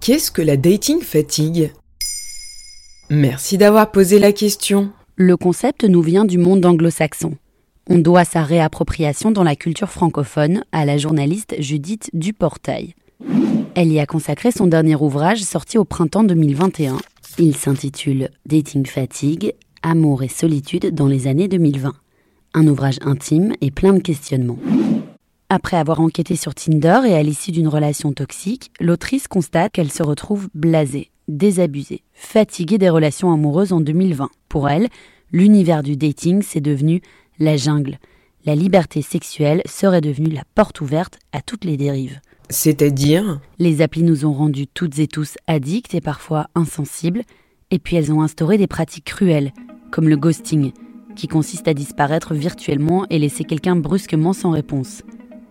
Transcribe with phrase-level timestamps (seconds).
[0.00, 1.72] Qu'est-ce que la dating fatigue?
[3.10, 4.90] Merci d'avoir posé la question.
[5.16, 7.34] Le concept nous vient du monde anglo-saxon.
[7.90, 12.94] On doit sa réappropriation dans la culture francophone à la journaliste Judith Duportail.
[13.74, 16.96] Elle y a consacré son dernier ouvrage sorti au printemps 2021.
[17.38, 21.92] Il s'intitule Dating fatigue, amour et solitude dans les années 2020.
[22.54, 24.58] Un ouvrage intime et plein de questionnements.
[25.50, 30.02] Après avoir enquêté sur Tinder et à l'issue d'une relation toxique, l'autrice constate qu'elle se
[30.02, 34.28] retrouve blasée, désabusée, fatiguée des relations amoureuses en 2020.
[34.50, 34.88] Pour elle,
[35.32, 37.00] l'univers du dating, s'est devenu
[37.38, 37.98] la jungle.
[38.44, 42.20] La liberté sexuelle serait devenue la porte ouverte à toutes les dérives.
[42.50, 43.40] C'est-à-dire?
[43.58, 47.22] Les applis nous ont rendus toutes et tous addicts et parfois insensibles,
[47.70, 49.54] et puis elles ont instauré des pratiques cruelles,
[49.90, 50.72] comme le ghosting,
[51.16, 55.02] qui consiste à disparaître virtuellement et laisser quelqu'un brusquement sans réponse.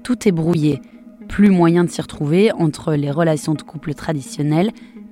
[0.07, 0.79] Tout est brouillé,
[1.27, 4.71] plus moyen de s'y retrouver entre les relations de couple traditionnelles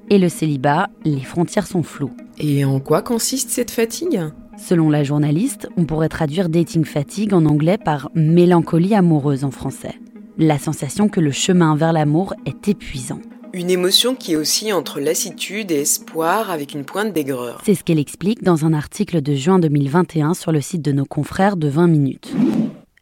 [0.09, 2.15] et le célibat, les frontières sont floues.
[2.37, 4.21] Et en quoi consiste cette fatigue?
[4.57, 9.95] Selon la journaliste, on pourrait traduire dating fatigue en anglais par mélancolie amoureuse en français.
[10.37, 13.19] La sensation que le chemin vers l'amour est épuisant.
[13.51, 17.61] Une émotion qui est aussi entre lassitude et espoir avec une pointe d'aigreur.
[17.65, 21.05] C'est ce qu'elle explique dans un article de juin 2021 sur le site de nos
[21.05, 22.33] confrères de 20 minutes.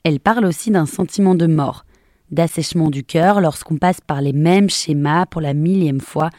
[0.03, 1.85] Elle parle aussi d'un sentiment de mort,
[2.29, 6.29] d'assèchement du cœur lorsqu'on passe par les mêmes schémas pour la millième fois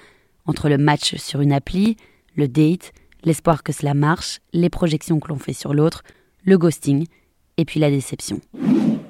[0.45, 1.97] entre le match sur une appli,
[2.37, 2.93] le date,
[3.25, 6.03] l'espoir que cela marche, les projections que l'on fait sur l'autre,
[6.45, 7.07] le ghosting,
[7.57, 8.41] et puis la déception.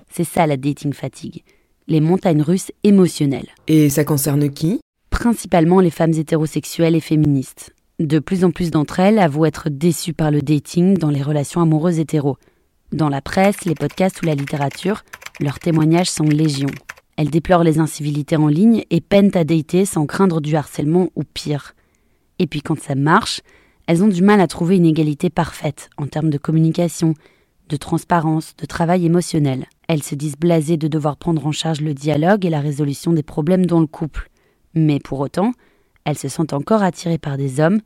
[0.08, 1.42] C'est ça la dating fatigue,
[1.88, 3.48] les montagnes russes émotionnelles.
[3.66, 4.78] Et ça concerne qui?
[5.10, 7.74] Principalement les femmes hétérosexuelles et féministes.
[7.98, 11.60] De plus en plus d'entre elles avouent être déçues par le dating dans les relations
[11.60, 12.38] amoureuses hétéros.
[12.94, 15.02] Dans la presse, les podcasts ou la littérature,
[15.40, 16.68] leurs témoignages sont légion.
[17.16, 21.24] Elles déplorent les incivilités en ligne et peinent à dater sans craindre du harcèlement ou
[21.24, 21.74] pire.
[22.38, 23.40] Et puis quand ça marche,
[23.88, 27.14] elles ont du mal à trouver une égalité parfaite en termes de communication,
[27.68, 29.66] de transparence, de travail émotionnel.
[29.88, 33.24] Elles se disent blasées de devoir prendre en charge le dialogue et la résolution des
[33.24, 34.30] problèmes dans le couple.
[34.72, 35.50] Mais pour autant,
[36.04, 37.80] elles se sentent encore attirées par des hommes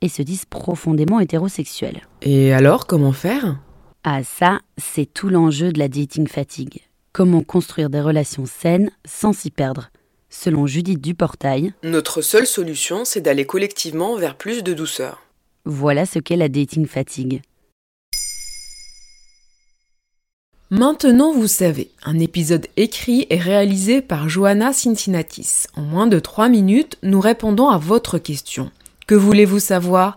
[0.00, 2.00] et se disent profondément hétérosexuelles.
[2.22, 3.58] Et alors, comment faire?
[4.04, 6.82] Ah ça, c'est tout l'enjeu de la dating fatigue.
[7.12, 9.90] Comment construire des relations saines sans s'y perdre
[10.28, 15.22] Selon Judith Duportail, Notre seule solution, c'est d'aller collectivement vers plus de douceur.
[15.64, 17.40] voilà ce qu'est la dating fatigue.
[20.70, 25.66] Maintenant, vous savez, un épisode écrit et réalisé par Johanna Cincinnatis.
[25.76, 28.70] En moins de 3 minutes, nous répondons à votre question.
[29.06, 30.16] Que voulez-vous savoir?